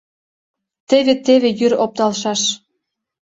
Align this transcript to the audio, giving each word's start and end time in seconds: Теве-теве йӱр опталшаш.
Теве-теве 0.89 1.49
йӱр 1.59 1.73
опталшаш. 1.85 2.41